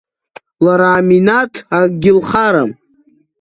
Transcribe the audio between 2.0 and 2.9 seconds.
лхарам.